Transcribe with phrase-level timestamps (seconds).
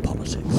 [0.00, 0.58] Politics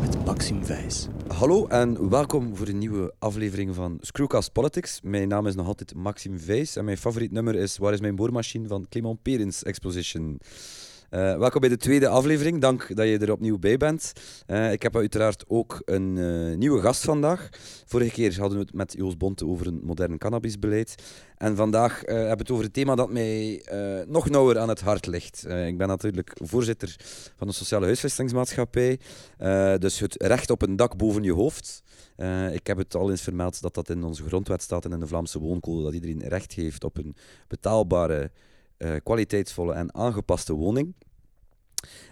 [0.00, 1.06] met Maxime Wijs.
[1.28, 5.00] Hallo en welkom voor een nieuwe aflevering van Screwcast Politics.
[5.02, 8.16] Mijn naam is nog altijd Maxime Wijs en mijn favoriet nummer is Waar is mijn
[8.16, 10.38] boormachine van Clement Perens Exposition.
[11.14, 12.60] Uh, welkom bij de tweede aflevering.
[12.60, 14.12] Dank dat je er opnieuw bij bent.
[14.46, 17.48] Uh, ik heb uiteraard ook een uh, nieuwe gast vandaag.
[17.86, 20.94] Vorige keer hadden we het met Joost Bonte over een modern cannabisbeleid.
[21.36, 23.62] En vandaag hebben we het over een thema dat mij
[24.06, 25.46] nog nauwer aan het hart ligt.
[25.46, 26.96] ik ben natuurlijk voorzitter
[27.36, 28.98] van de Sociale Huisvestingsmaatschappij.
[29.78, 31.82] dus het recht op een dak boven je hoofd.
[32.52, 35.06] ik heb het al eens vermeld dat dat in onze grondwet staat en in de
[35.06, 35.82] Vlaamse wooncode.
[35.82, 37.16] Dat iedereen recht heeft op een
[37.48, 38.30] betaalbare
[38.78, 40.94] uh, kwaliteitsvolle en aangepaste woning.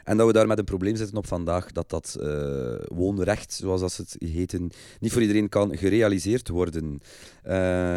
[0.05, 3.81] En dat we daar met een probleem zitten op vandaag, dat dat uh, woonrecht, zoals
[3.81, 7.01] dat het heten, niet voor iedereen kan gerealiseerd worden.
[7.45, 7.53] Uh,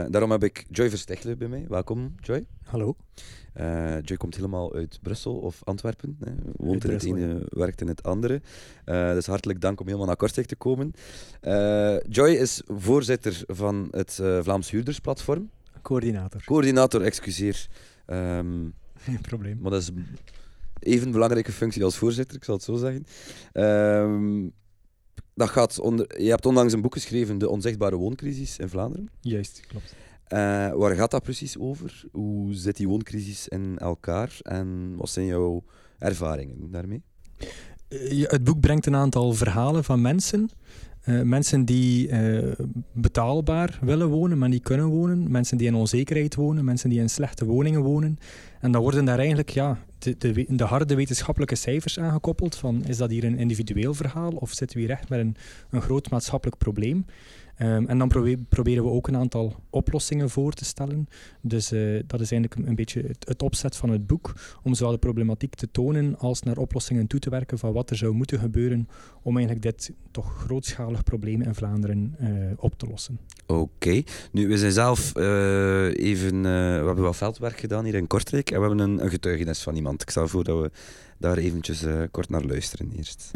[0.10, 1.66] daarom heb ik Joy Verstechler bij mij.
[1.70, 2.46] Welkom, Joy.
[2.64, 2.96] Hallo.
[3.60, 6.18] Uh, Joy komt helemaal uit Brussel of Antwerpen.
[6.20, 6.32] Hè.
[6.56, 8.42] Woont in het ene, werkt in het andere.
[8.86, 10.92] dus hartelijk dank om helemaal naar Kortrijk te komen.
[12.10, 15.50] Joy is voorzitter van het Vlaams Huurdersplatform.
[15.82, 16.44] Coördinator.
[16.44, 17.68] Coördinator, excuseer.
[18.08, 19.60] Um, Geen probleem.
[19.62, 19.92] Maar dat is
[20.80, 23.06] even een belangrijke functie als voorzitter, ik zal het zo zeggen.
[23.54, 24.54] Um,
[25.34, 29.10] dat gaat onder, je hebt onlangs een boek geschreven, De Onzichtbare Wooncrisis in Vlaanderen.
[29.22, 29.96] Juist, klopt.
[30.34, 32.04] Uh, waar gaat dat precies over?
[32.12, 35.64] Hoe zit die wooncrisis in elkaar en wat zijn jouw
[35.98, 37.04] ervaringen daarmee?
[37.90, 40.50] Uh, het boek brengt een aantal verhalen van mensen
[41.06, 42.52] uh, mensen die uh,
[42.92, 45.32] betaalbaar willen wonen, maar niet kunnen wonen.
[45.32, 48.20] Mensen die in onzekerheid wonen, mensen die in slechte woningen wonen.
[48.60, 52.56] En dan worden daar eigenlijk ja, de, de, de, harde wetenschappelijke cijfers aangekoppeld.
[52.56, 55.36] Van, is dat hier een individueel verhaal of zitten we hier echt met een,
[55.70, 57.06] een groot maatschappelijk probleem?
[57.62, 58.08] Um, en dan
[58.50, 61.08] proberen we ook een aantal oplossingen voor te stellen.
[61.42, 65.00] Dus uh, dat is eigenlijk een, beetje het, opzet van het boek, om zowel de
[65.00, 68.88] problematiek te tonen als naar oplossingen toe te werken van wat er zou moeten gebeuren
[69.22, 73.20] om eigenlijk dit toch grootschalig probleem in Vlaanderen uh, op te lossen.
[73.46, 74.02] Oké.
[74.32, 76.42] Nu, we zijn zelf uh, even...
[76.42, 76.48] we
[76.86, 80.02] hebben wel veldwerk gedaan hier in Kortrijk en we hebben een, een getuigenis van iemand.
[80.02, 80.72] Ik stel voor dat we
[81.18, 83.32] daar eventjes kort naar luisteren eerst.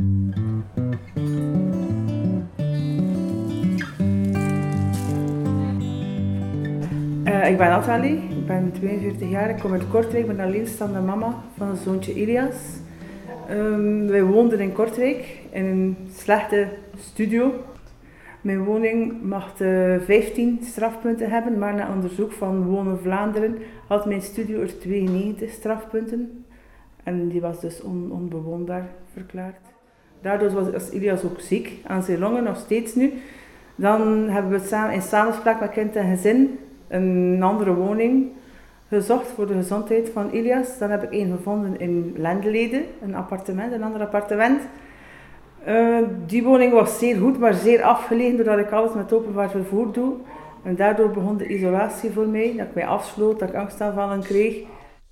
[7.30, 11.00] Uh, ik ben Nathalie, ik ben 42 jaar, ik kom uit Kortrijk, ik ben alleenstaande
[11.00, 12.56] mama van een zoontje Ilias.
[13.50, 16.68] Um, wij woonden in Kortrijk in een slechte
[16.98, 17.54] studio.
[18.42, 23.58] Mijn woning mag uh, 15 strafpunten hebben, maar na onderzoek van Wonen Vlaanderen
[23.88, 26.46] had mijn studio er 92 strafpunten.
[27.04, 29.66] En die was dus on onbewoonbaar verklaard.
[30.22, 33.14] Daardoor was Ilias ook ziek, aan zijn longen nog steeds nu.
[33.76, 38.28] Dan hebben we samen, in samenspraak met kind en gezin een andere woning
[38.88, 40.78] gezocht voor de gezondheid van Ilias.
[40.78, 44.62] Dan heb ik één gevonden in Lendelede, een appartement, een ander appartement.
[45.68, 49.92] Uh, die woning was zeer goed, maar zeer afgelegen doordat ik alles met openbaar vervoer
[49.92, 50.14] doe.
[50.64, 54.58] En daardoor begon de isolatie voor mij, dat ik mij afsloot, dat ik angstaanvallen kreeg.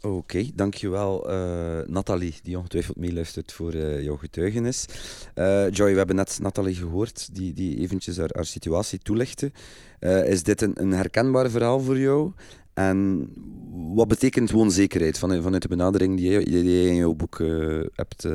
[0.02, 4.85] Oké, dankjewel uh, Nathalie, die ongetwijfeld meeluistert voor uh, jouw getuigenis.
[5.35, 9.52] Uh, Joy, we hebben net Nathalie gehoord, die, die eventjes haar, haar situatie toelichtte.
[10.25, 12.31] is dit een, een herkenbaar verhaal voor jou?
[12.74, 13.30] En
[13.94, 16.44] wat betekent woonzekerheid vanuit, vanuit de benadering die jij
[16.85, 17.38] in jouw boek
[17.94, 18.25] hebt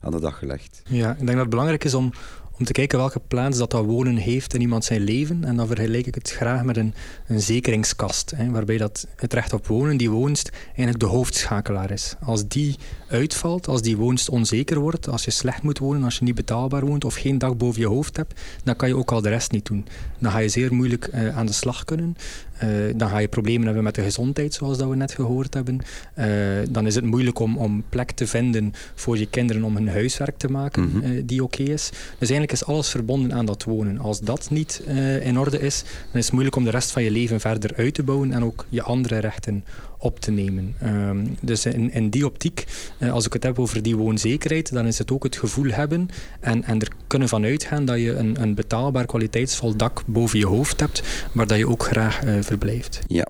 [0.00, 0.82] aan de dag gelegd?
[0.84, 2.12] Ja, ik denk dat het belangrijk is om,
[2.58, 5.44] om te kijken welke plaats dat, dat wonen heeft in iemand zijn leven.
[5.44, 6.94] En dan vergelijk ik het graag met een,
[7.26, 12.14] een zekeringskast, hè, waarbij dat het recht op wonen, die woonst, eigenlijk de hoofdschakelaar is.
[12.20, 12.76] Als die
[13.08, 16.86] uitvalt, als die woonst onzeker wordt, als je slecht moet wonen, als je niet betaalbaar
[16.86, 19.50] woont of geen dak boven je hoofd hebt, dan kan je ook al de rest
[19.50, 19.86] niet doen.
[20.18, 22.16] Dan ga je zeer moeilijk uh, aan de slag kunnen.
[22.64, 25.78] Uh, dan ga je problemen hebben met de gezondheid, zoals dat we net gehoord hebben.
[26.18, 26.26] Uh,
[26.70, 30.36] dan is het moeilijk om, om plek te vinden voor je kinderen om hun huiswerk
[30.36, 31.26] te maken mm -hmm.
[31.26, 31.90] die oké okay is.
[31.90, 33.98] Dus eigenlijk is alles verbonden aan dat wonen.
[33.98, 34.82] Als dat niet
[35.22, 37.94] in orde is, dan is het moeilijk om de rest van je leven verder uit
[37.94, 39.64] te bouwen en ook je andere rechten
[39.98, 40.74] op te nemen.
[40.84, 42.64] Um, dus in, in die optiek,
[42.98, 46.08] uh, als ik het heb over die woonzekerheid, dan is het ook het gevoel hebben
[46.40, 50.46] en, en er kunnen van uitgaan dat je een, een betaalbaar kwaliteitsvol dak boven je
[50.46, 51.02] hoofd hebt,
[51.32, 53.00] waar dat je ook graag uh, verblijft.
[53.06, 53.26] Ja,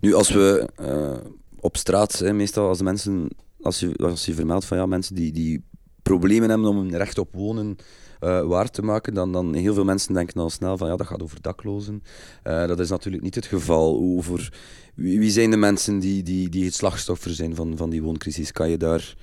[0.00, 1.30] nu als we uh,
[1.60, 3.28] op straat, hè, meestal als mensen,
[3.60, 5.64] als je, als je vermeldt van ja, mensen die, die
[6.02, 7.76] problemen hebben om een recht op wonen
[8.20, 11.06] uh, waar te maken, dan, dan heel veel mensen denken al snel van ja, dat
[11.06, 12.02] gaat over daklozen.
[12.42, 13.98] Dat is natuurlijk niet het geval.
[13.98, 14.52] Over,
[15.00, 18.52] wie, zijn de mensen die, die, die het slachtoffer zijn van, van die wooncrisis?
[18.52, 19.14] Kan je daar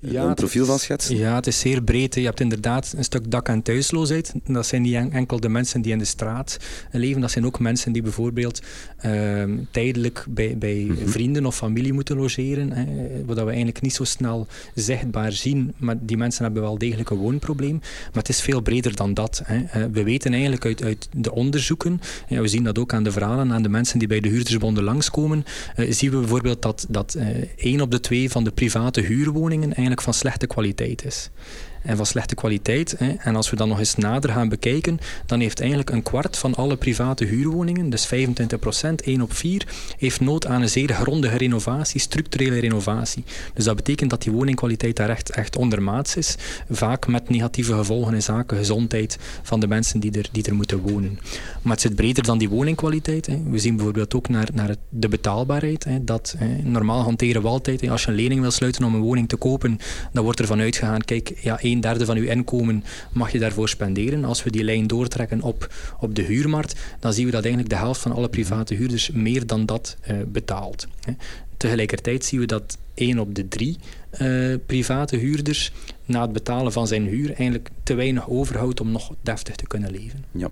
[0.00, 1.16] een profiel van schetsen?
[1.16, 2.14] Ja, het is zeer breed.
[2.14, 4.32] Je hebt inderdaad een stuk dak- en thuisloosheid.
[4.44, 6.56] Dat zijn niet enkel de mensen die in de straat
[6.90, 8.62] leven, dat zijn ook mensen die bijvoorbeeld
[8.96, 11.08] ehm, tijdelijk bij, bij mhm.
[11.08, 12.84] vrienden of familie moeten logeren, hè,
[13.24, 17.16] wat we eigenlijk niet zo snel zichtbaar zien, maar die mensen hebben wel degelijk een
[17.16, 17.78] woonprobleem.
[17.80, 19.42] Maar het is veel breder dan dat.
[19.44, 19.62] Hè.
[19.64, 23.12] Eh, we weten eigenlijk uit, uit de onderzoeken, en we zien dat ook aan de
[23.12, 25.44] verhalen, aan de mensen die bij de huurdersbonden langskomen,
[25.76, 27.26] uh, zien we bijvoorbeeld dat, dat uh,
[27.56, 31.30] één op de twee van de private huurwoningen eigenlijk van slechte kwaliteit is
[31.86, 32.94] en van slechte kwaliteit.
[32.98, 33.12] Hè.
[33.18, 36.54] En als we dan nog eens nader gaan bekijken, dan heeft eigenlijk een kwart van
[36.54, 39.66] alle private huurwoningen, dus 25 procent, 1 op 4,
[39.98, 43.24] heeft nood aan een zeer grondige renovatie, structurele renovatie.
[43.54, 46.36] Dus dat betekent dat die woningkwaliteit daar echt, echt ondermaats is,
[46.70, 50.78] vaak met negatieve gevolgen in zaken gezondheid van de mensen die er, die er moeten
[50.78, 51.18] wonen.
[51.62, 53.26] Maar het zit breder dan die woningkwaliteit.
[53.26, 53.42] Hè.
[53.50, 55.84] We zien bijvoorbeeld ook naar, naar de betaalbaarheid.
[55.84, 56.04] Hè.
[56.04, 59.28] Dat, hè, normaal hanteren we altijd, als je een lening wil sluiten om een woning
[59.28, 59.78] te kopen,
[60.12, 63.68] dan wordt er vanuit gegaan, kijk, ja, een derde van uw inkomen mag je daarvoor
[63.68, 64.24] spenderen.
[64.24, 67.80] Als we die lijn doortrekken op, op de huurmarkt, dan zien we dat eigenlijk de
[67.80, 70.86] helft van alle private huurders meer dan dat uh, betaalt.
[71.56, 73.78] Tegelijkertijd zien we dat één op de drie
[74.20, 75.72] uh, private huurders
[76.06, 79.90] na het betalen van zijn huur eigenlijk te weinig overhoudt om nog deftig te kunnen
[79.90, 80.24] leven.
[80.30, 80.50] Ja,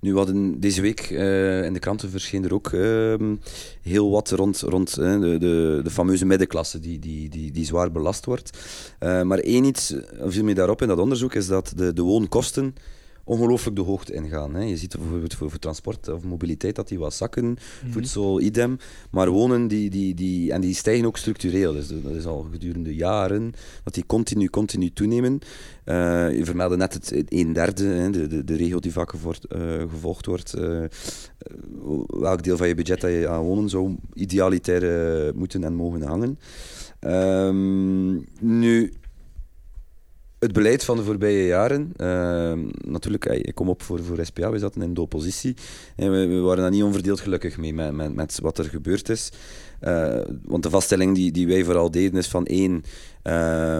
[0.00, 3.14] nu hadden deze week uh, in de kranten verscheen er ook uh,
[3.82, 7.92] heel wat rond, rond uh, de, de, de, fameuze middenklasse die, die, die, die zwaar
[7.92, 8.58] belast wordt.
[8.98, 9.94] maar één iets
[10.24, 12.74] viel mij daarop in dat onderzoek is dat de, de woonkosten
[13.32, 14.54] ongelooflijk de hoogte ingaan.
[14.54, 14.62] Hè.
[14.62, 17.92] Je ziet bijvoorbeeld voor, voor, transport of mobiliteit dat die wat zakken, mhm.
[17.92, 18.76] voedsel, idem.
[19.10, 21.72] Maar wonen, die, die, die, en die stijgen ook structureel.
[21.72, 23.52] Dus dat is al gedurende jaren
[23.84, 25.38] dat die continu, continu toenemen.
[25.84, 29.20] Uh, je vermeldde net het een derde, hè, de, de, de regel die vaak uh,
[29.90, 30.54] gevolgd wordt.
[30.58, 30.84] Uh,
[32.06, 36.38] welk deel van je budget dat je aan wonen zou idealitair moeten en mogen hangen.
[37.00, 38.92] Um, nu,
[40.42, 42.52] het beleid van de voorbije jaren, uh,
[42.86, 45.56] natuurlijk, ik kom op voor, voor SPA, we zaten in de oppositie
[45.96, 49.08] en we, we waren daar niet onverdeeld gelukkig mee met, met, met wat er gebeurd
[49.08, 49.32] is.
[49.80, 52.82] Uh, want de vaststelling die, die wij vooral deden is van één,
[53.24, 53.78] uh,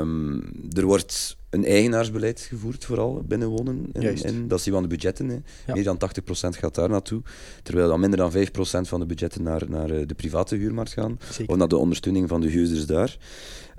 [0.72, 3.86] er wordt een eigenaarsbeleid gevoerd, vooral binnen wonen.
[3.92, 5.28] En, dat zien we aan de budgetten.
[5.28, 5.72] Hè.
[5.72, 7.22] Meer dan 80% gaat daar naartoe.
[7.62, 11.18] Terwijl dan minder dan 5% van de budgetten naar, naar eh, de private huurmarkt gaan.
[11.30, 11.52] Zeker.
[11.52, 13.16] Of naar de ondersteuning van de huurders daar.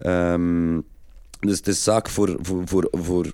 [0.06, 0.86] Um,
[1.46, 3.34] dus het is zaak voor, voor, voor, voor,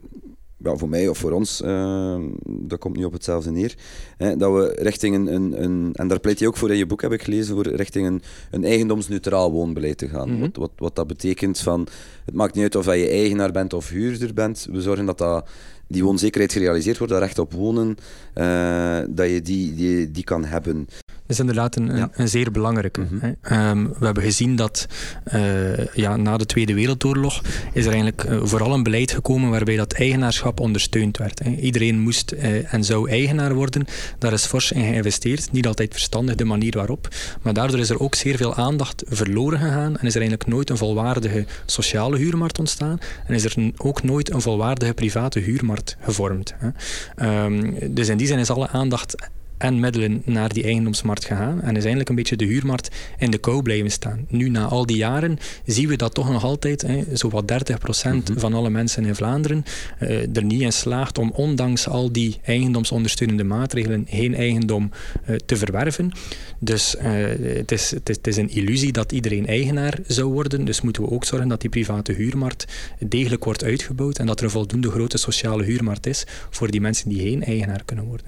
[0.57, 3.77] ja, voor mij of voor ons, uh, dat komt nu op hetzelfde neer,
[4.17, 6.85] hè, dat we richting een, een, een, en daar pleit je ook voor in je
[6.85, 8.21] boek, heb ik gelezen, voor richting een,
[8.51, 10.31] een eigendomsneutraal woonbeleid te gaan.
[10.31, 10.39] Mhm.
[10.39, 11.87] wat, wat, wat dat betekent van,
[12.25, 15.49] het maakt niet uit of je eigenaar bent of huurder bent, we zorgen dat dat
[15.87, 17.97] die woonzekerheid gerealiseerd wordt, dat recht op wonen,
[18.35, 20.87] uh, dat je die, die, die kan hebben
[21.29, 23.01] is inderdaad een, een, zeer belangrijke.
[23.01, 23.33] Mhm.
[23.41, 24.87] Ehm, we hebben gezien dat
[25.33, 27.41] uh, ja, na de Tweede Wereldoorlog
[27.73, 31.39] is er eigenlijk uh, vooral een beleid gekomen waarbij dat eigenaarschap ondersteund werd.
[31.39, 31.49] Hè.
[31.49, 33.85] Iedereen moest uh, en zou eigenaar worden.
[34.17, 35.51] Daar is fors in geïnvesteerd.
[35.51, 37.07] Niet altijd verstandig de manier waarop.
[37.41, 40.69] Maar daardoor is er ook zeer veel aandacht verloren gegaan en is er eigenlijk nooit
[40.69, 42.99] een volwaardige sociale huurmarkt ontstaan.
[43.27, 46.53] En is er ook nooit een volwaardige private huurmarkt gevormd.
[46.57, 47.43] Hè.
[47.45, 49.15] Um, dus in die zin is alle aandacht
[49.59, 53.37] en middelen naar die eigendomsmarkt gegaan en is eigenlijk een beetje de huurmarkt in de
[53.37, 54.25] kou blijven staan.
[54.27, 58.23] Nu, na al die jaren, zien we dat toch nog altijd hè, zowat 30% mm
[58.35, 59.63] van alle mensen in Vlaanderen
[60.01, 64.91] uh, er niet in slaagt om ondanks al die eigendomsondersteunende maatregelen geen eigendom
[65.29, 66.11] uh, te verwerven.
[66.59, 67.03] Dus uh,
[67.55, 70.65] het, is, het, is, het, is, een illusie dat iedereen eigenaar zou worden.
[70.65, 72.65] Dus moeten we ook zorgen dat die private huurmarkt
[72.99, 77.09] degelijk wordt uitgebouwd en dat er een voldoende grote sociale huurmarkt is voor die mensen
[77.09, 78.25] die geen eigenaar kunnen worden.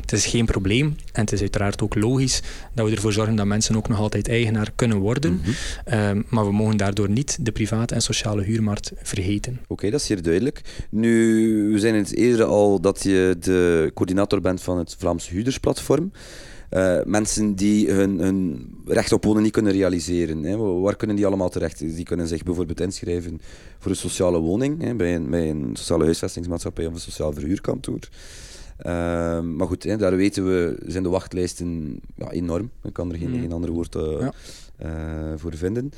[0.00, 2.42] Het is geen probleem en het is uiteraard ook logisch
[2.74, 5.34] dat we ervoor zorgen dat mensen ook nog altijd eigenaar kunnen worden.
[5.34, 5.50] Mhm.
[5.84, 9.60] Ehm, maar we mogen daardoor niet de private en sociale huurmarkt vergeten.
[9.66, 10.60] Oké, dat is hier duidelijk.
[10.90, 16.12] Nu, we zijn het eerder al dat je de coördinator bent van het Vlaams Huurdersplatform.
[16.70, 20.42] Uh, mensen die hun, hun, recht op wonen niet kunnen realiseren.
[20.42, 20.56] Hè.
[20.56, 21.78] Waar kunnen die allemaal terecht?
[21.78, 23.40] Die kunnen zich bijvoorbeeld inschrijven
[23.78, 27.98] voor een sociale woning hè, bij, een, bij een sociale huisvestingsmaatschappij of een sociaal verhuurkantoor.
[28.82, 32.70] Ehm, maar goed, hè, daar weten we, zijn de wachtlijsten ja, enorm.
[32.82, 33.40] Ik kan er geen, mm.
[33.40, 34.02] geen ander woord uh,
[34.82, 35.92] uh, voor vinden.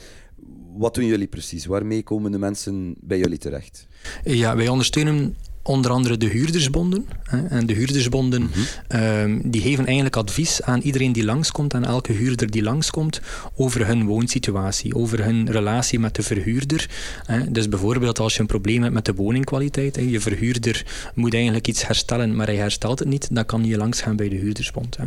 [0.76, 1.66] Wat doen jullie precies?
[1.66, 3.86] Waarmee komen de mensen bij jullie terecht?
[4.24, 7.06] Ja, wij ondersteunen onder andere de huurdersbonden.
[7.24, 7.46] Hè.
[7.46, 8.50] En de huurdersbonden Mhm.
[8.88, 13.20] ehm, die geven eigenlijk advies aan iedereen die langskomt, aan elke huurder die langskomt,
[13.56, 16.88] over hun woonsituatie, over hun relatie met de verhuurder.
[17.26, 17.50] Hè.
[17.50, 21.68] Dus bijvoorbeeld als je een probleem hebt met de woningkwaliteit, hè, je verhuurder moet eigenlijk
[21.68, 24.96] iets herstellen, maar hij herstelt het niet, dan kan je langs gaan bij de huurdersbond.
[24.96, 25.06] Hè.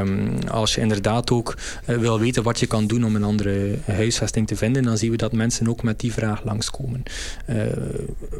[0.00, 3.78] Ehm, als je inderdaad ook eh, wil weten wat je kan doen om een andere
[3.86, 7.02] huisvesting te vinden, dan zien we dat mensen ook met die vraag langskomen.
[7.46, 7.56] Eh,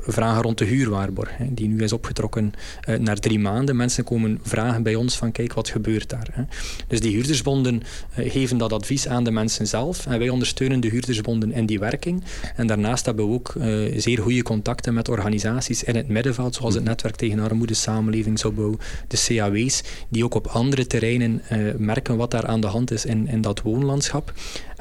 [0.07, 3.77] vragen rond de huurwaarborg, die nu is opgetrokken eh, naar drie maanden.
[3.77, 6.29] Mensen komen vragen bij ons van kijk, wat gebeurt daar?
[6.33, 6.43] Hè?
[6.87, 7.83] Dus die huurdersbonden
[8.15, 11.79] eh, geven dat advies aan de mensen zelf en wij ondersteunen de huurdersbonden in die
[11.79, 12.23] werking.
[12.57, 16.75] En daarnaast hebben we ook eh, zeer goede contacten met organisaties in het middenveld, zoals
[16.75, 18.77] het Netwerk tegen Armoede, Samenlevingsopbouw,
[19.09, 21.43] de CAW's, die ook op andere terreinen
[21.77, 24.33] merken wat daar aan de hand is in, in dat woonlandschap.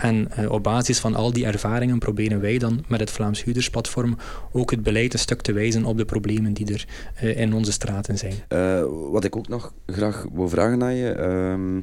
[0.02, 4.18] En eh, op basis van al die ervaringen proberen wij dan met het Vlaams Huurdersplatform
[4.52, 7.72] ook het beleid een stuk te wijzen op de problemen die er eh, in onze
[7.72, 8.34] straten zijn.
[8.48, 11.10] Eh, wat ik ook nog graag wil vragen aan je.
[11.10, 11.82] ehm,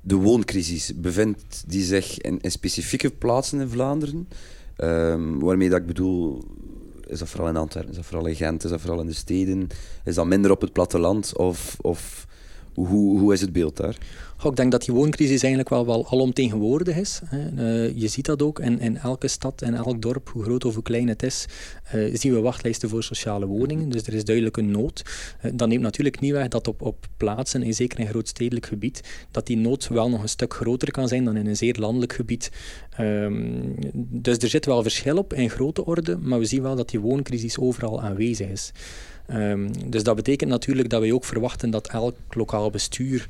[0.00, 4.28] de wooncrisis, bevindt die zich in, specifieke plaatsen in Vlaanderen?
[4.76, 6.44] Ehm, waarmee dat ik bedoel,
[7.06, 9.12] is dat vooral in Antwerpen, is dat vooral in Gent, is dat vooral in de
[9.12, 9.68] steden?
[10.04, 11.36] Is dat minder op het platteland?
[11.36, 12.26] Of, of
[12.74, 13.96] hoe, hoe is het beeld daar?
[14.50, 17.20] Ik denk dat die wooncrisis eigenlijk wel, wel alomtegenwoordig is.
[17.30, 20.74] Eh, je ziet dat ook in, in elke stad en elk dorp, hoe groot of
[20.74, 21.46] hoe klein het is,
[21.84, 23.88] eh, zien we wachtlijsten voor sociale woningen.
[23.88, 25.02] Dus er is duidelijk een nood.
[25.40, 29.26] Eh, dat neemt natuurlijk niet weg dat op, op plaatsen, en zeker in grootstedelijk gebied,
[29.30, 32.12] dat die nood wel nog een stuk groter kan zijn dan in een zeer landelijk
[32.12, 32.50] gebied.
[32.96, 33.60] Ehm,
[33.94, 37.00] dus er zit wel verschil op in grote orde, maar we zien wel dat die
[37.00, 38.72] wooncrisis overal aanwezig is.
[39.26, 43.28] Ehm, dus dat betekent natuurlijk dat wij ook verwachten dat elk lokaal bestuur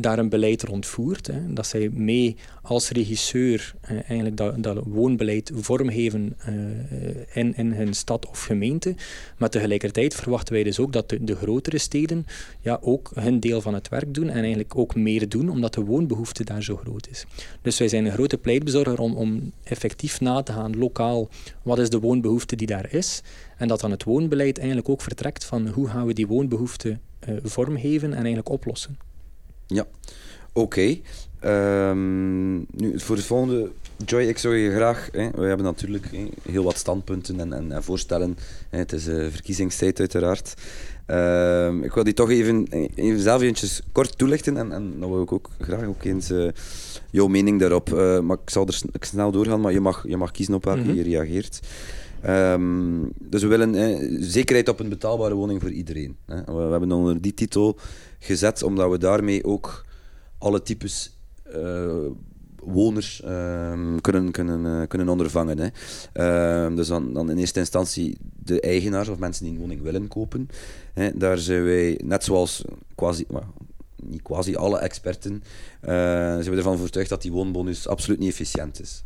[0.00, 1.30] daar een beleid rond voert.
[1.46, 6.54] Dat zij mee als regisseur eh, eigenlijk dat, dat woonbeleid vormgeven eh,
[7.42, 8.94] in, in hun stad of gemeente.
[9.38, 12.26] Maar tegelijkertijd verwachten wij dus ook dat de, de grotere steden
[12.60, 15.84] ja, ook hun deel van het werk doen en eigenlijk ook meer doen, omdat de
[15.84, 17.26] woonbehoefte daar zo groot is.
[17.62, 21.28] Dus wij zijn een grote pleitbezorger om, om effectief na te gaan, lokaal,
[21.62, 23.22] wat is de woonbehoefte die daar is.
[23.56, 27.34] En dat dan het woonbeleid eigenlijk ook vertrekt van hoe gaan we die woonbehoefte eh,
[27.42, 29.07] vormgeven en eigenlijk oplossen.
[29.68, 29.86] Ja,
[30.52, 30.98] oké.
[31.40, 33.70] Ehm, nu, voor de volgende,
[34.04, 35.08] Joy, ik zou je graag...
[35.12, 38.36] Hè, we hebben natuurlijk hè, heel wat standpunten en, en, en voorstellen.
[38.68, 40.54] Hè, het is uh, verkiezingstijd uiteraard.
[41.06, 45.22] Ehm, ik wil die toch even, even zelf eventjes kort toelichten en, en dan wil
[45.22, 46.48] ik ook graag ook eens uh,
[47.10, 47.92] jouw mening daarop.
[47.92, 50.80] Uh, maar ik zal er snel doorgaan, maar je mag, je mag kiezen op welke
[50.80, 50.96] mm -hmm.
[50.96, 51.60] je reageert.
[52.26, 56.16] Um, dus we willen eh, zekerheid op een betaalbare woning voor iedereen.
[56.26, 57.78] We, hebben onder die titel
[58.18, 59.84] gezet omdat we daarmee ook
[60.38, 61.18] alle types
[61.56, 62.06] uh,
[62.62, 65.58] woners um, kunnen, kunnen, uh, kunnen ondervangen.
[65.58, 65.68] Hè.
[66.70, 70.08] Uh, dus dan, dan, in eerste instantie de eigenaars of mensen die een woning willen
[70.08, 70.48] kopen.
[70.92, 71.16] Hè.
[71.16, 73.42] Daar zijn wij, net zoals quasi, well,
[74.02, 75.42] niet quasi alle experten,
[75.80, 79.02] eh, zijn we ervan overtuigd dat die woonbonus absoluut niet efficiënt is.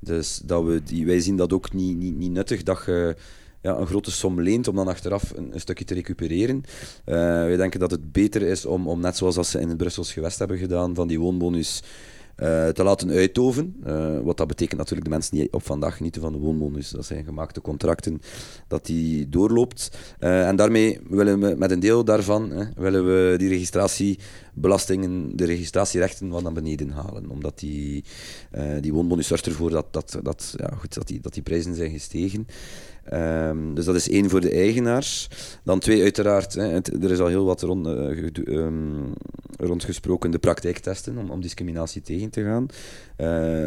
[0.00, 3.16] Dus dat we die, wij zien dat ook niet, niet, niet nuttig dat je
[3.60, 6.56] ja, een grote som leent om dan achteraf een, een stukje te recupereren.
[6.56, 9.76] Uh, wij denken dat het beter is om, om net zoals dat ze in het
[9.76, 11.82] Brussels gewest hebben gedaan, van die woonbonus
[12.36, 13.76] uh, te laten uitoven.
[13.86, 17.04] Uh, wat dat betekent natuurlijk de mensen die op vandaag genieten van de woonbonus, dat
[17.04, 18.20] zijn gemaakte contracten,
[18.68, 19.98] dat die doorloopt.
[20.18, 26.42] en daarmee willen we met een deel daarvan willen we die registratiebelastingen, de registratierechten wat
[26.42, 27.30] naar beneden halen.
[27.30, 28.04] Omdat die,
[28.80, 31.90] die woonbonus zorgt ervoor dat, dat, dat, ja, goed, dat, die, dat die prijzen zijn
[31.90, 32.46] gestegen.
[33.12, 35.28] Um, dus dat is één voor de eigenaars.
[35.64, 38.74] Dan twee, uiteraard, hè, er is al heel wat rond, uh,
[39.56, 42.62] rondgesproken, de praktijktesten om, om discriminatie tegen te gaan.
[42.62, 43.26] Uh,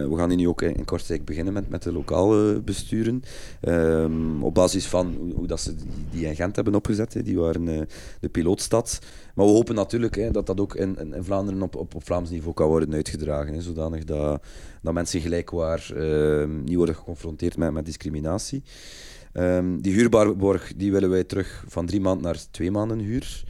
[0.10, 3.24] we gaan nu ook in Kortrijk beginnen met, met de lokale besturen.
[3.62, 7.68] Um, op basis van hoe, dat ze die, die in Gent hebben opgezet, die waren
[7.68, 7.82] uh,
[8.20, 9.00] de pilootstad.
[9.36, 12.06] Maar we hopen natuurlijk hè, dat dat ook in, in, in Vlaanderen op, op, op
[12.06, 13.54] Vlaams niveau kan worden uitgedragen.
[13.54, 14.42] Hè, zodanig dat,
[14.82, 15.94] dat mensen gelijkwaar
[16.48, 18.64] niet worden geconfronteerd met, met discriminatie.
[19.34, 23.44] Um, die huurborg die willen wij terug van drie maanden naar twee maanden huur.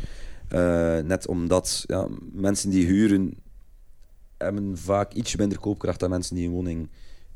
[0.53, 3.33] Uh, net omdat ja, mensen die huren
[4.37, 6.89] hebben vaak iets minder koopkracht dan mensen die een woning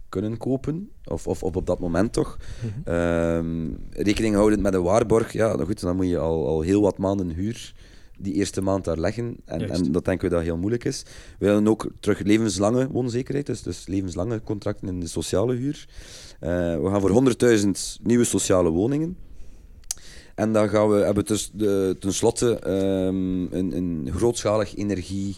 [0.10, 0.92] kunnen kopen.
[1.06, 2.38] Of, of, of op dat moment toch.
[2.64, 2.94] Mm-hmm.
[2.94, 6.82] Um, rekening houdend met een waarborg, ja, nou goed, dan moet je al, al heel
[6.82, 7.74] wat maanden huur
[8.19, 9.38] die eerste maand daar leggen.
[9.45, 11.03] En, en, dat denken we dat heel moeilijk is.
[11.39, 15.88] We willen ook terug levenslange woonzekerheid, dus, dus levenslange contracten in de sociale huur.
[16.41, 16.50] Uh,
[16.81, 17.69] we gaan voor 100.000
[18.03, 19.17] nieuwe sociale woningen.
[20.36, 25.38] En dan gaan we, hebben we dus de, tenslotte um, een, een grootschalig energie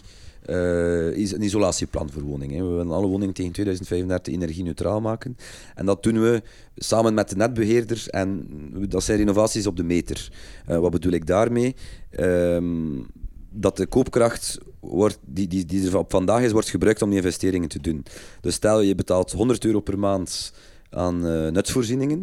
[1.14, 2.68] is een isolatieplan voor woningen.
[2.68, 5.36] We willen alle woningen tegen 2035 energie-neutraal maken.
[5.74, 6.42] En dat doen we
[6.76, 8.06] samen met de netbeheerder.
[8.10, 8.46] En
[8.88, 10.32] dat zijn renovaties op de meter.
[10.68, 11.74] Uh, wat bedoel ik daarmee?
[12.20, 13.06] Um,
[13.50, 17.68] dat de koopkracht wordt, die, die, die er vandaag is, wordt gebruikt om die investeringen
[17.68, 18.04] te doen.
[18.40, 20.52] Dus stel je betaalt 100 euro per maand
[20.90, 21.52] aan uh,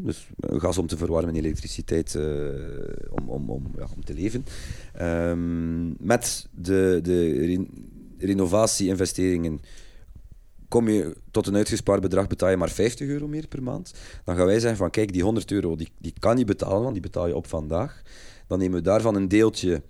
[0.04, 2.18] dus gas om te verwarmen, elektriciteit
[3.10, 4.46] om, om, om, ja, om te leven.
[5.02, 7.66] Um, met de, de
[8.20, 9.60] renovatie-investeringen
[10.68, 13.94] kom je tot een uitgespaard bedrag, betaal je maar 50 euro meer per maand.
[14.24, 16.94] Dan gaan wij zeggen van kijk, die 100 euro die, die kan je betalen, want
[16.94, 18.02] die betaal je op vandaag.
[18.48, 19.82] Dan nemen we daarvan een deeltje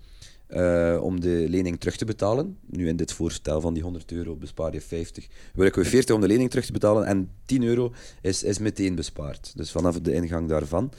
[0.48, 2.58] uh, om de lening terug te betalen.
[2.66, 5.26] Nu in dit voorstel van die 100 euro bespaar je 50.
[5.54, 8.94] Werken we 40 om de lening terug te betalen en 10 euro is, is meteen
[8.94, 9.52] bespaard.
[9.56, 10.92] Dus vanaf de ingang daarvan.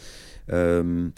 [0.48, 1.14] Um,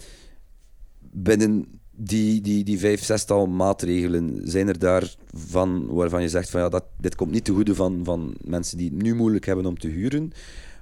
[0.99, 6.61] binnen die, die, die vijf, zestal maatregelen, zijn er daar van waarvan je zegt van
[6.61, 9.65] ja, dat, dit komt niet te goede van, van mensen die het nu moeilijk hebben
[9.65, 10.31] om te huren.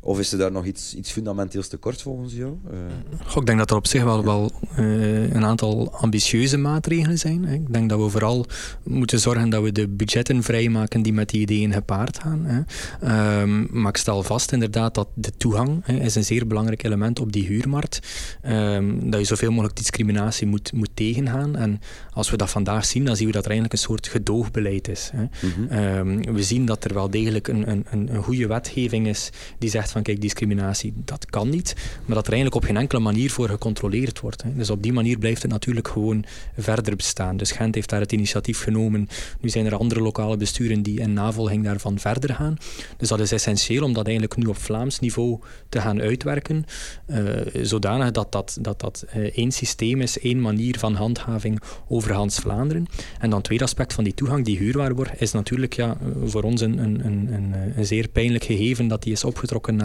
[0.07, 2.57] Of is er daar nog iets, iets fundamenteels tekort volgens jou?
[2.71, 2.77] Uh...
[3.25, 7.45] Goh, ik denk dat er op zich wel, wel uh, een aantal ambitieuze maatregelen zijn.
[7.45, 7.53] Hè.
[7.53, 8.45] Ik denk dat we vooral
[8.83, 12.45] moeten zorgen dat we de budgetten vrijmaken die met die ideeën gepaard gaan.
[12.45, 13.41] Hè.
[13.41, 17.19] Um, maar ik stel vast inderdaad dat de toegang hè, is een zeer belangrijk element
[17.19, 17.99] op die huurmarkt.
[18.45, 21.55] Um, dat je zoveel mogelijk discriminatie moet, moet tegengaan.
[21.55, 21.79] En
[22.13, 25.09] als we dat vandaag zien, dan zien we dat er eigenlijk een soort gedoogbeleid is.
[25.15, 25.21] Hè.
[25.21, 26.27] Mm -hmm.
[26.27, 29.95] um, we zien dat er wel degelijk een, een, een goede wetgeving is die zegt
[29.97, 31.75] van kijk, discriminatie, dat kan niet.
[32.05, 34.43] Maar dat er eigenlijk op geen enkele manier voor gecontroleerd wordt.
[34.43, 34.55] Hè.
[34.55, 36.25] Dus op die manier blijft het natuurlijk gewoon
[36.57, 37.37] verder bestaan.
[37.37, 39.07] Dus Gent heeft daar het initiatief genomen.
[39.39, 42.57] Nu zijn er andere lokale besturen die in navolging daarvan verder gaan.
[42.97, 45.39] Dus dat is essentieel om dat eigenlijk nu op Vlaams niveau
[45.69, 46.65] te gaan uitwerken.
[47.07, 47.17] Uh,
[47.61, 52.35] zodanig dat dat, dat, dat uh, één systeem is, één manier van handhaving over Hans
[52.35, 52.85] Vlaanderen.
[53.19, 56.61] En dan het tweede aspect van die toegang, die huurwaarborg, is natuurlijk ja, voor ons
[56.61, 59.75] een, een, een, een zeer pijnlijk gegeven dat die is opgetrokken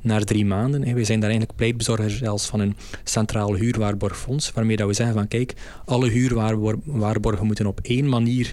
[0.00, 0.94] naar drie maanden.
[0.94, 5.28] We zijn daar eigenlijk pleitbezorger zelfs van een centraal huurwaarborgfonds, waarmee dat we zeggen van
[5.28, 8.52] kijk, alle huurwaarborgen moeten op één manier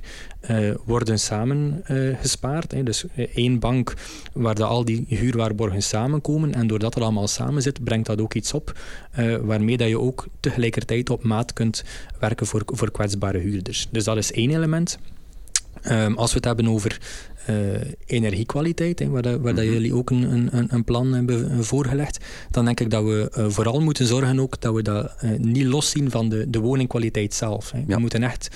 [0.50, 2.74] uh, worden samengespaard.
[2.74, 3.94] Uh, dus uh, één bank
[4.34, 8.34] waar de, al die huurwaarborgen samenkomen en doordat het allemaal samen zit, brengt dat ook
[8.34, 8.80] iets op
[9.42, 11.84] waarmee dat je ook tegelijkertijd op maat kunt
[12.20, 13.88] werken voor, voor kwetsbare huurders.
[13.92, 14.98] Dus dat is één element.
[15.92, 17.00] Um, als we het hebben over
[18.06, 19.74] energiekwaliteit, hè, waar, dat, waar dat mhm.
[19.74, 23.82] jullie ook een, een, een, plan hebben voorgelegd, dan denk ik dat we uh, vooral
[23.82, 27.72] moeten zorgen ook dat we dat niet loszien van de, de woningkwaliteit zelf.
[27.72, 27.78] Hè.
[27.78, 27.96] Ja.
[27.96, 28.50] We moeten echt,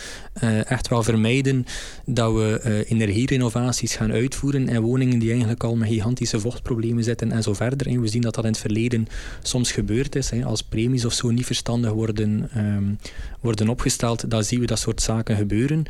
[0.65, 1.65] echt wel vermijden
[2.05, 7.43] dat we energierenovaties gaan uitvoeren in woningen die eigenlijk al met gigantische vochtproblemen zitten en
[7.43, 7.87] zo verder.
[7.87, 9.07] En we zien dat dat in het verleden
[9.41, 10.29] soms gebeurd is.
[10.29, 10.43] Hè.
[10.45, 12.97] Als premies of zo niet verstandig worden, um,
[13.39, 15.83] worden opgesteld, dan zien we dat soort zaken gebeuren.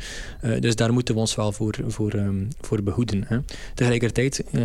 [0.60, 3.24] dus daar moeten we ons wel voor, voor, um, voor behoeden.
[3.26, 3.38] Hè.
[3.74, 4.62] Tegelijkertijd, uh,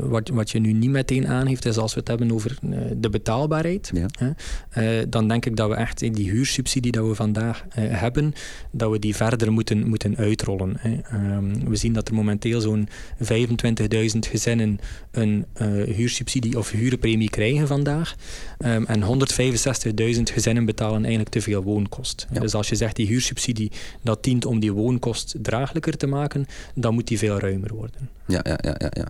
[0.00, 3.10] wat, wat je nu niet meteen aangeeft, is als we het hebben over uh, de
[3.10, 4.34] betaalbaarheid, ja.
[4.68, 8.32] hè, dan denk ik dat we echt in die huursubsidie die we vandaag hebben,
[8.70, 10.76] dat we die verder moeten, moeten uitrollen.
[10.78, 10.98] Hè.
[11.36, 12.88] Um, we zien dat er momenteel zo'n
[13.22, 14.78] 25.000 gezinnen
[15.10, 15.46] een
[15.86, 18.14] huursubsidie of huurpremie krijgen vandaag.
[18.58, 22.26] Um, en 165.000 gezinnen betalen eigenlijk te veel woonkost.
[22.32, 22.40] Ja.
[22.40, 23.70] Dus als je zegt die huursubsidie
[24.02, 28.10] dat dient om die woonkost draaglijker te maken, dan moet die veel ruimer worden.
[28.26, 28.74] Ja, ja, ja.
[28.78, 29.08] ja, ja.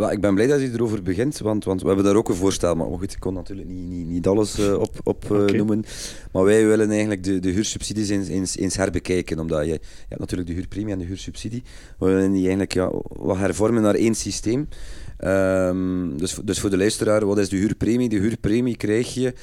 [0.00, 2.34] Uh, ik ben blij dat je erover begint, want, want we hebben daar ook een
[2.34, 2.74] voorstel.
[2.74, 5.56] Maar goed, ik kon natuurlijk niet, niet, niet alles uh, op, op uh, okay.
[5.56, 5.84] noemen.
[6.32, 9.38] Maar wij willen eigenlijk de, de huursubsidies eens, eens, eens herbekijken.
[9.38, 11.62] Omdat je, je hebt natuurlijk de huurpremie en de huursubsidie.
[11.98, 14.68] We willen die eigenlijk ja, wat hervormen naar één systeem.
[15.24, 18.08] Um, dus, dus voor de luisteraar, wat is de huurpremie?
[18.08, 19.34] De huurpremie krijg je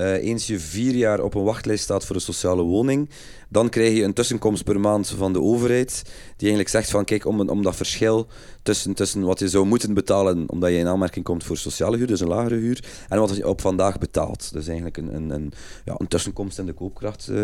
[0.00, 3.10] uh, eens je vier jaar op een wachtlijst staat voor een sociale woning,
[3.48, 6.02] dan krijg je een tussenkomst per maand van de overheid,
[6.36, 8.26] die eigenlijk zegt van kijk, om, om dat verschil
[8.62, 12.06] tussen, tussen wat je zou moeten betalen omdat je in aanmerking komt voor sociale huur,
[12.06, 14.52] dus een lagere huur, en wat je op vandaag betaalt.
[14.52, 15.52] Dus eigenlijk een, een, een,
[15.84, 17.36] ja, een tussenkomst in de koopkracht, uh,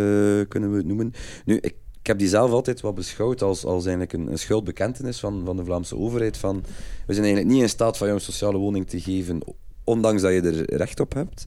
[0.49, 1.13] kunnen we het noemen.
[1.45, 5.43] Nu, ik, heb die zelf altijd wel beschouwd als, als eigenlijk een, een schuldbekentenis van,
[5.45, 6.37] van de Vlaamse overheid.
[6.37, 6.65] Van,
[7.07, 9.41] we zijn eigenlijk niet in staat van jou een sociale woning te geven,
[9.85, 11.47] ondanks dat je er recht op hebt.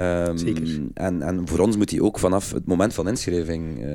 [0.00, 0.80] Um, Zeker.
[0.94, 3.90] En, en voor ons moet die ook vanaf het moment van inschrijving uh,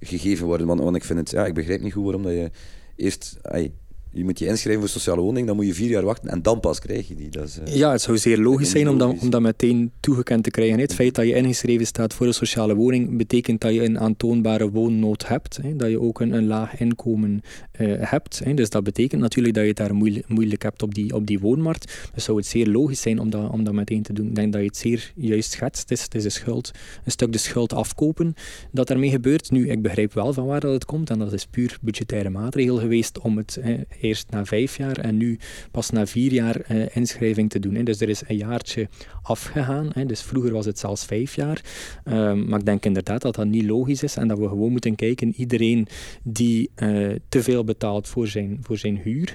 [0.00, 0.66] gegeven worden.
[0.66, 2.50] Want, want ik vind het, ja, ik begrijp niet goed waarom dat je
[2.96, 3.38] eerst.
[3.42, 3.72] Ay,
[4.12, 6.60] je moet je inschrijven voor sociale woning, dan moet je vier jaar wachten en dan
[6.60, 7.28] pas krijg je die.
[7.28, 10.44] Dat is, uh, ja, het zou zeer logisch zijn om dat, om dat meteen toegekend
[10.44, 10.78] te krijgen.
[10.78, 14.70] Het feit dat je ingeschreven staat voor een sociale woning betekent dat je een aantoonbare
[14.70, 15.58] woonnood hebt.
[15.62, 15.76] Hè.
[15.76, 17.40] Dat je ook een, een laag inkomen
[17.88, 18.40] hebt.
[18.44, 18.54] Hè.
[18.54, 21.38] Dus dat betekent natuurlijk dat je het daar moeilijk, moeilijk hebt op die, op die
[21.38, 22.08] woonmarkt.
[22.14, 24.26] Dus zou het zeer logisch zijn om dat, om dat meteen te doen.
[24.26, 25.80] Ik denk dat je het zeer juist schetst.
[25.88, 26.70] Het is, het schuld,
[27.04, 28.34] een stuk de schuld afkopen
[28.70, 29.50] dat daarmee gebeurt.
[29.50, 32.78] Nu, ik begrijp wel van waar dat het komt en dat is puur budgettaire maatregel
[32.78, 33.60] geweest om het
[34.00, 35.38] eerst na vijf jaar en nu
[35.70, 37.74] pas na vier jaar eh, inschrijving te doen.
[37.74, 37.82] Hè.
[37.82, 38.88] Dus er is een jaartje
[39.22, 39.90] afgegaan.
[39.92, 40.06] Hè.
[40.06, 41.60] Dus vroeger was het zelfs vijf jaar.
[42.04, 44.94] Ehm, maar ik denk inderdaad dat dat niet logisch is en dat we gewoon moeten
[44.94, 45.86] kijken, iedereen
[46.22, 49.34] die uh, te veel betaalt voor zijn, voor zijn huur,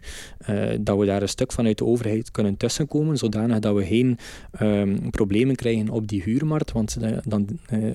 [0.49, 4.17] uh, dat we daar een stuk vanuit de overheid kunnen tussenkomen, zodanig dat we geen
[4.61, 6.71] um, problemen krijgen op die huurmarkt.
[6.71, 7.47] Want dan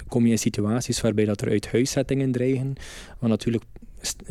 [0.09, 2.75] kom je in situaties waarbij dat er uithuiszettingen dreigen,
[3.19, 3.72] wat natuurlijk eh,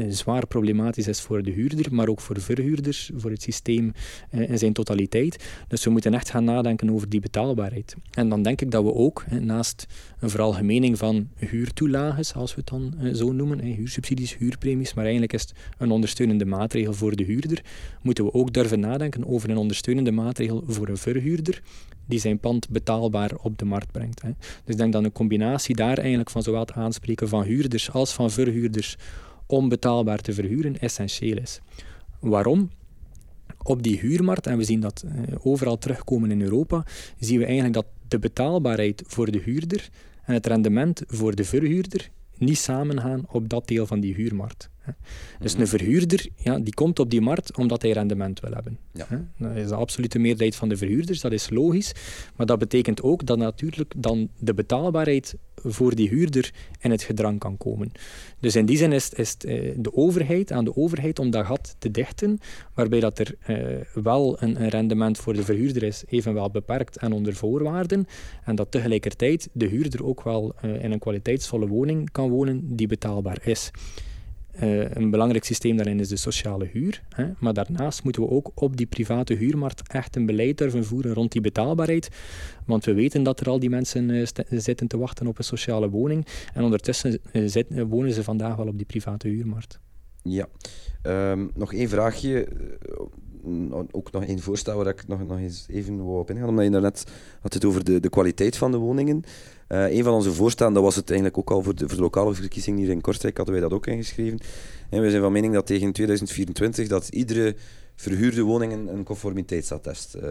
[0.09, 3.91] zwaar problematisch is voor de huurder, maar ook voor verhuurders, voor het systeem
[4.29, 5.43] eh, in zijn totaliteit.
[5.67, 7.95] Dus we moeten echt gaan nadenken over die betaalbaarheid.
[8.11, 9.85] En dan denk ik dat we ook, naast
[10.19, 15.33] een veralgemening van huurtoelages, als we het dan eh, zo noemen, huursubsidies, huurpremies, maar eigenlijk
[15.33, 17.61] is het een ondersteunende maatregel voor de huurder,
[18.01, 21.61] moeten we ook durven nadenken over een ondersteunende maatregel voor een verhuurder
[22.05, 24.21] die zijn pand betaalbaar op de markt brengt.
[24.21, 28.13] Dus ik denk dat een combinatie daar eigenlijk van zowel het aanspreken van huurders als
[28.13, 28.97] van verhuurders
[29.51, 31.59] om betaalbaar te verhuren essentieel is.
[32.19, 32.69] Waarom?
[33.63, 36.85] Op die huurmarkt, en we zien dat eh, overal terugkomen in Europa,
[37.19, 39.89] zien we eigenlijk dat de betaalbaarheid voor de huurder
[40.23, 44.69] en het rendement voor de verhuurder niet samengaan op dat deel van die huurmarkt.
[45.39, 48.77] Dus een verhuurder ja, die komt op die markt omdat hij rendement wil hebben.
[48.93, 49.07] Ja.
[49.37, 51.91] Dat is de absolute meerderheid van de verhuurders, dat is logisch.
[52.35, 57.39] Maar dat betekent ook dat natuurlijk dan de betaalbaarheid voor die huurder in het gedrang
[57.39, 57.91] kan komen.
[58.39, 61.45] Dus in die zin is, is het eh, de overheid, aan de overheid om dat
[61.45, 62.37] gat te dichten,
[62.73, 67.11] waarbij dat er eh, wel een, een, rendement voor de verhuurder is, evenwel beperkt en
[67.11, 68.07] onder voorwaarden,
[68.43, 72.87] en dat tegelijkertijd de huurder ook wel uh, in een kwaliteitsvolle woning kan wonen die
[72.87, 73.71] betaalbaar is.
[74.63, 77.01] Uh, een belangrijk systeem daarin is de sociale huur.
[77.09, 77.25] Hè.
[77.39, 81.31] Maar daarnaast moeten we ook op die private huurmarkt echt een beleid durven voeren rond
[81.31, 82.09] die betaalbaarheid.
[82.65, 85.89] Want we weten dat er al die mensen uh, zitten te wachten op een sociale
[85.89, 86.25] woning.
[86.53, 89.79] En ondertussen zit, wonen ze vandaag wel op die private huurmarkt.
[90.23, 90.47] Ja.
[91.03, 92.47] Um, nog één vraagje.
[93.91, 96.49] Ook nog één voorstel waar ik nog, nog eens even wou op ingaan.
[96.49, 97.03] Omdat je daarnet
[97.41, 99.23] had het over de, de kwaliteit van de woningen.
[99.69, 102.03] Uh, een van onze voorstellen, dat was het eigenlijk ook al voor de, voor de
[102.03, 104.39] lokale verkiezingen hier in Kortrijk, hadden wij dat ook ingeschreven.
[104.89, 107.55] En we zijn van mening dat tegen 2024 dat iedere
[107.95, 110.21] verhuurde woning een, een conformiteitsattest uh,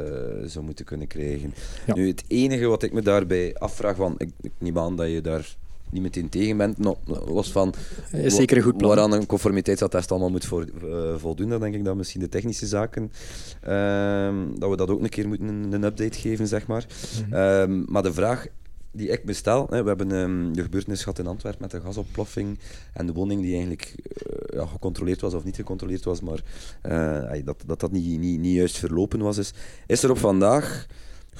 [0.44, 1.54] zou moeten kunnen krijgen.
[1.94, 5.20] Nu, het enige wat ik me daarbij afvraag, want ik, ik neem aan dat je
[5.20, 5.56] daar
[5.90, 7.74] niet meteen tegen bent, no, los van
[8.12, 8.88] is zeker een goed plan.
[8.88, 12.66] waaraan een conformiteitsattest allemaal moet voor, uh, voldoen, dan denk ik dat misschien de technische
[12.66, 13.12] zaken,
[13.68, 16.86] uh, dat we dat ook een keer moeten een, een update geven, zeg maar.
[17.18, 17.84] Mm -hmm.
[17.88, 18.46] maar de vraag
[18.92, 19.66] die ik bestel.
[19.70, 19.82] Hè.
[19.82, 22.58] We hebben um, de gebeurtenis gehad in Antwerpen met de gasoploffing
[22.92, 26.42] en de woning die eigenlijk uh, ja, gecontroleerd was of niet gecontroleerd was, maar
[26.86, 29.38] uh, dat, dat dat niet, niet, niet juist verlopen was.
[29.38, 29.52] Is,
[29.86, 30.86] is er op vandaag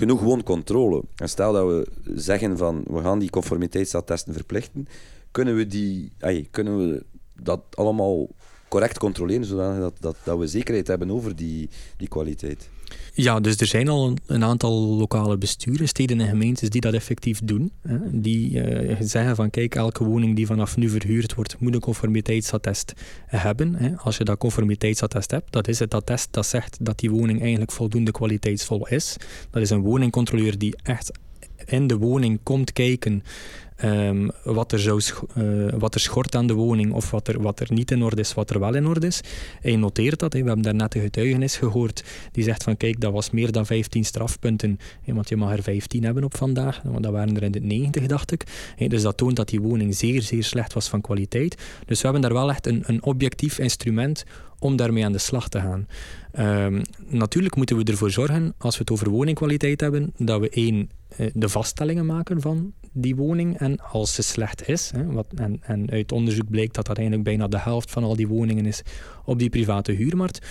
[0.00, 1.02] genoeg wooncontrole?
[1.16, 4.88] En stel dat we zeggen van we gaan die conformiteitsattesten verplichten,
[5.30, 7.04] kunnen we, die, ay, kunnen we
[7.42, 8.28] dat allemaal
[8.70, 12.68] correct controleren, zodat dat, dat, dat we zekerheid hebben over die, die kwaliteit?
[13.14, 17.40] Ja, dus er zijn al een, aantal lokale besturen, steden en gemeentes die dat effectief
[17.44, 17.72] doen.
[17.82, 18.20] Hè.
[18.20, 22.92] Die uh, zeggen van kijk, elke woning die vanaf nu verhuurd wordt, moet een conformiteitsattest
[23.26, 23.74] hebben.
[23.74, 23.96] Hè.
[23.96, 27.72] Als je dat conformiteitsattest hebt, dat is het attest dat zegt dat die woning eigenlijk
[27.72, 29.16] voldoende kwaliteitsvol is.
[29.50, 31.12] Dat is een woningcontroleur die echt
[31.66, 33.22] in de woning komt kijken
[33.80, 35.02] Ehm, wat, er zou
[35.36, 38.20] uh, wat er schort aan de woning of wat er, wat er niet in orde
[38.20, 39.20] is, wat er wel in orde is.
[39.62, 40.32] Je noteert dat.
[40.32, 44.04] We hebben daarnet een getuigenis gehoord die zegt van kijk, dat was meer dan 15
[44.04, 44.78] strafpunten.
[45.02, 46.80] Hè, want je mag er 15 hebben op vandaag.
[46.84, 48.44] Want dat waren er in de 90, dacht ik.
[48.88, 51.56] Dus dat toont dat die woning zeer, zeer slecht was van kwaliteit.
[51.86, 54.24] Dus we hebben daar wel echt een, een objectief instrument
[54.58, 55.86] om daarmee aan de slag te gaan.
[56.38, 60.90] Um, natuurlijk moeten we ervoor zorgen, als we het over woningkwaliteit hebben, dat we één,
[61.16, 65.58] eh, de vaststellingen maken van die woning en als ze slecht is, hè, wat, en,
[65.62, 68.82] en uit onderzoek blijkt dat dat eigenlijk bijna de helft van al die woningen is
[69.24, 70.46] op die private huurmarkt,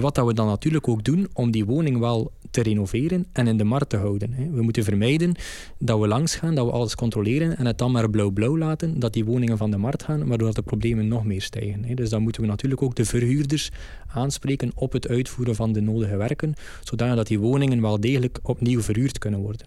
[0.00, 3.56] wat dat we dan natuurlijk ook doen om die woning wel te renoveren en in
[3.56, 4.52] de markt te houden.
[4.52, 5.34] We moeten vermijden
[5.78, 9.12] dat we langs gaan, dat we alles controleren en het dan maar blauw-blauw laten, dat
[9.12, 11.96] die woningen van de markt gaan, waardoor de problemen nog meer stijgen.
[11.96, 13.70] Dus dan moeten we natuurlijk ook de verhuurders
[14.06, 19.18] aanspreken op het uitvoeren van de nodige werken, zodat die woningen wel degelijk opnieuw verhuurd
[19.18, 19.66] kunnen worden.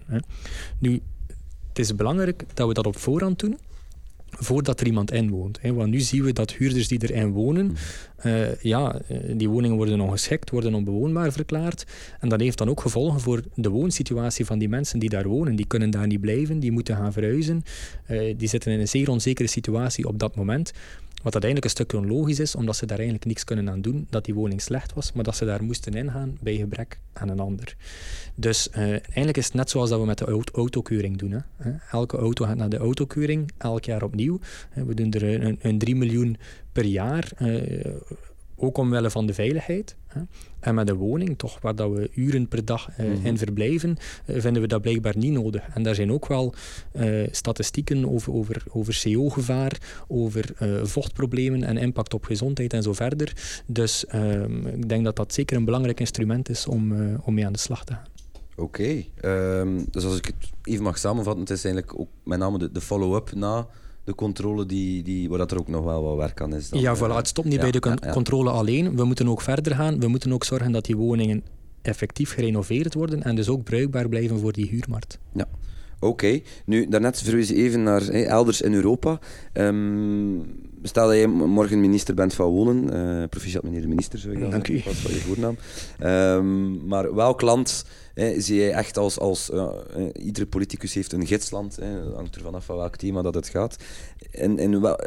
[0.79, 1.01] Nu,
[1.77, 3.57] het is belangrijk dat we dat op voorhand doen,
[4.29, 5.61] voordat er iemand in woont.
[5.61, 5.73] Hè.
[5.73, 7.75] Want nu zien we dat huurders die erin wonen,
[8.25, 11.85] uh, ja, eh, die woningen worden ongeschikt, worden onbewoonbaar verklaard.
[12.19, 15.55] En dat heeft dan ook gevolgen voor de woonsituatie van die mensen die daar wonen.
[15.55, 17.63] Die kunnen daar niet blijven, die moeten gaan verhuizen.
[18.09, 20.73] Uh, die zitten in een zeer onzekere situatie op dat moment.
[21.23, 24.07] Wat dat eigenlijk een stuk onlogisch is, omdat ze daar eigenlijk niks kunnen aan doen,
[24.09, 27.39] dat die woning slecht was, maar dat ze daar moesten ingaan bij gebrek aan een
[27.39, 27.75] ander.
[28.35, 31.31] Dus uh, eigenlijk is het net zoals dat we met de autokeuring doen.
[31.31, 31.71] Hè.
[31.91, 34.39] Elke auto gaat naar de autokeuring, elk jaar opnieuw.
[34.73, 36.37] We doen er een, een 3 miljoen
[36.71, 37.31] per jaar.
[38.57, 39.95] Ook omwille van de veiligheid.
[40.07, 40.21] Hè.
[40.59, 43.25] En met een woning, toch waar dat we uren per dag uh, mm -hmm.
[43.25, 45.67] in verblijven, uh, vinden we dat blijkbaar niet nodig.
[45.73, 46.53] En daar zijn ook wel
[46.93, 53.61] uh, statistieken over, over, over CO-gevaar, over vochtproblemen en impact op gezondheid en zo verder.
[53.65, 57.53] Dus ehm, ik denk dat dat zeker een belangrijk instrument is om, om mee aan
[57.53, 58.05] de slag te gaan.
[58.59, 59.59] Oké, okay.
[59.59, 62.71] um, dus als ik het even mag samenvatten, het is eigenlijk ook met name de,
[62.71, 63.67] de follow-up na
[64.07, 66.69] de controle die, die, waar dat er ook nog wel wat werk aan is.
[66.69, 68.13] Dan, ja, voilà, het stopt niet ja, bij de con ja, ja.
[68.13, 68.95] controle alleen.
[68.95, 69.99] We moeten ook verder gaan.
[69.99, 71.43] We moeten ook zorgen dat die woningen
[71.81, 75.19] effectief gerenoveerd worden en dus ook bruikbaar blijven voor die huurmarkt.
[75.33, 75.47] Ja.
[75.99, 76.43] Oké, okay.
[76.65, 79.19] nu daarnet verwees je even naar hey, elders in Europa.
[79.53, 84.33] Um, stel dat jij morgen minister bent van Wonen, uh, proficiat meneer de minister, zou
[84.33, 84.81] ik dan Dank u.
[84.85, 85.57] Wat van je voornaam.
[86.03, 89.69] Um, maar welk land hey, zie jij echt als, als uh,
[90.13, 93.75] iedere politicus heeft een gidsland, het hangt er vanaf van welk thema dat het gaat.
[94.31, 94.99] En, en wel,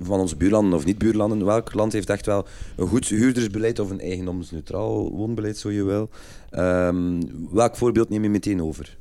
[0.00, 4.00] van onze buurlanden of niet-buurlanden, welk land heeft echt wel een goed huurdersbeleid of een
[4.00, 6.08] eigendomsneutraal woonbeleid, zo je wil.
[6.50, 8.96] Um, welk voorbeeld neem je meteen over?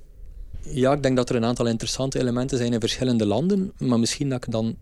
[0.70, 4.30] Ja, ik denk dat er een aantal interessante elementen zijn in verschillende landen, maar misschien
[4.30, 4.76] dat ik dan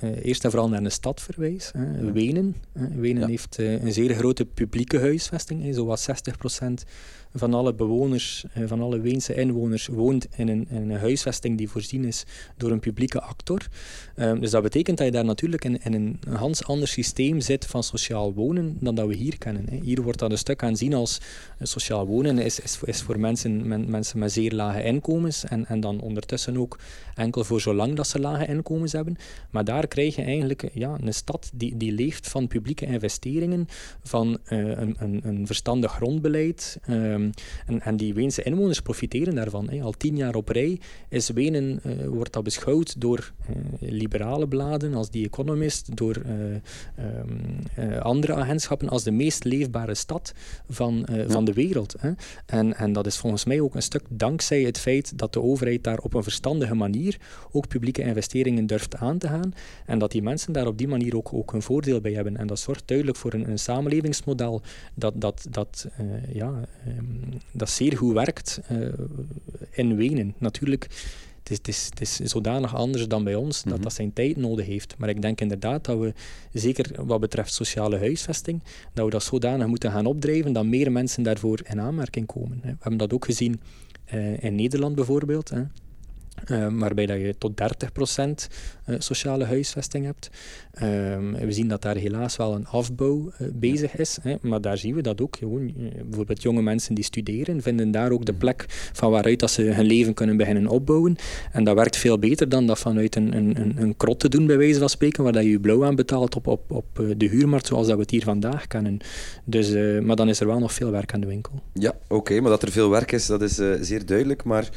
[0.00, 1.70] eerst en vooral naar een stad verwijs.
[1.72, 2.12] Hè.
[2.12, 2.56] Wenen.
[2.72, 2.88] Hè.
[2.88, 3.28] Wenen ja.
[3.28, 5.62] heeft uh, een zeer grote publieke huisvesting.
[5.62, 5.72] Hè.
[5.72, 6.66] Zowat 60%
[7.34, 11.68] van alle bewoners, uh, van alle Weense inwoners, woont in een, in een, huisvesting die
[11.68, 12.24] voorzien is
[12.56, 13.66] door een publieke actor.
[14.14, 17.82] dus dat betekent dat je daar natuurlijk in, in een ganz ander systeem zit van
[17.82, 19.66] sociaal wonen dan dat we hier kennen.
[19.70, 19.76] Hè.
[19.76, 21.20] Hier wordt dat een stuk aanzien als
[21.60, 25.80] sociaal wonen is, is, is voor mensen, men, mensen met zeer lage inkomens en, en
[25.80, 26.78] dan ondertussen ook
[27.14, 29.16] enkel voor zolang dat ze lage inkomens hebben.
[29.50, 33.66] Maar daar krijg je eigenlijk ja, een stad die, die leeft van publieke investeringen,
[34.02, 36.78] van uh, een, een, een, verstandig grondbeleid.
[36.88, 37.30] Um,
[37.66, 39.70] en, en, die Weense inwoners profiteren daarvan.
[39.70, 39.80] Hè.
[39.80, 43.56] Al tien jaar op rij is Wenen, uh, wordt dat beschouwd door uh,
[43.90, 50.34] liberale bladen als The Economist, door um, andere agentschappen als de meest leefbare stad
[50.68, 51.28] van, ja.
[51.28, 51.94] van de wereld.
[51.98, 52.12] Hè.
[52.46, 55.84] En, en dat is volgens mij ook een stuk dankzij het feit dat de overheid
[55.84, 57.16] daar op een verstandige manier
[57.52, 59.52] ook publieke investeringen durft aan te gaan.
[59.86, 62.36] En dat die mensen daar op die manier ook, ook een voordeel bij hebben.
[62.36, 64.62] En dat zorgt duidelijk voor een, een samenlevingsmodel
[64.94, 67.20] dat, dat, dat, uh, ja, um,
[67.52, 68.88] dat zeer goed werkt uh,
[69.70, 70.34] in Wenen.
[70.38, 70.88] Natuurlijk,
[71.48, 71.68] het is, het,
[72.00, 73.82] is, het is zodanig anders dan bij ons dat -hmm.
[73.82, 74.94] dat zijn tijd nodig heeft.
[74.98, 76.12] Maar ik denk inderdaad dat we,
[76.52, 78.62] zeker wat betreft sociale huisvesting,
[78.92, 82.60] dat we dat zodanig moeten gaan opdrijven dat meer mensen daarvoor in aanmerking komen.
[82.62, 83.60] We hebben dat ook gezien
[84.14, 85.52] uh, in Nederland bijvoorbeeld.
[86.44, 86.66] Hè.
[86.66, 88.26] Uh, waarbij dat je tot 30%
[88.86, 90.30] uh, sociale huisvesting hebt.
[90.74, 90.80] Uh,
[91.40, 94.94] we zien dat daar helaas wel een afbouw uh, bezig is, hè, maar daar zien
[94.94, 95.36] we dat ook.
[95.36, 95.72] Gewoon,
[96.04, 99.86] bijvoorbeeld jonge mensen die studeren, vinden daar ook de plek van waaruit dat ze hun
[99.86, 101.16] leven kunnen beginnen opbouwen.
[101.52, 104.46] En dat werkt veel beter dan dat vanuit een, een, een, een krot te doen,
[104.46, 107.26] bij wijze van spreken, waar dat je je blauw aan betaalt op, op, op de
[107.26, 108.98] huurmarkt, zoals dat we het hier vandaag kennen.
[109.44, 109.70] Dus,
[110.02, 111.62] maar dan is er wel nog veel werk aan de winkel.
[111.72, 114.44] Ja, oké, okay, maar dat er veel werk is, dat is zeer duidelijk.
[114.44, 114.68] Maar...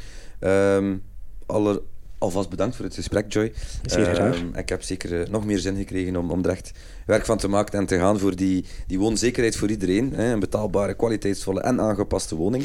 [0.78, 1.02] Um
[1.50, 1.82] aller,
[2.18, 3.52] alvast bedankt voor het gesprek, Joy.
[3.86, 4.42] Zeer graag.
[4.42, 6.72] Uh, ik heb zeker uh, nog meer zin gekregen om, om er echt
[7.06, 10.14] werk van te maken en te gaan voor die, die woonzekerheid voor iedereen.
[10.14, 12.64] Hè, een betaalbare, kwaliteitsvolle en aangepaste woning.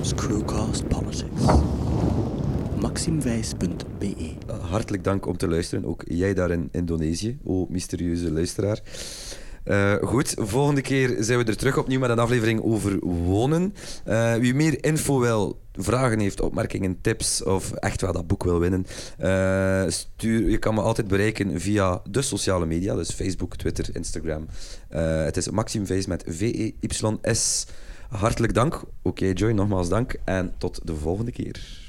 [0.00, 1.42] Screwcast Politics.
[2.80, 4.14] MaximWijs.be
[4.50, 8.80] uh, Hartelijk dank om te luisteren, ook jij daar in Indonesië, o mysterieuze luisteraar.
[9.66, 13.74] Uh, goed, volgende keer zijn we er terug opnieuw met een aflevering over wonen.
[14.08, 18.58] Uh, wie meer info wil, vragen heeft, opmerkingen, tips of echt wel dat boek wil
[18.58, 18.86] winnen,
[19.20, 24.46] uh, stuur, je kan me altijd bereiken via de sociale media, dus Facebook, Twitter, Instagram.
[24.88, 27.66] het is Maxim Vijs met V-E-Y-S.
[28.08, 28.82] Hartelijk dank.
[29.02, 31.85] Oké, Joy, nogmaals dank en tot de volgende keer.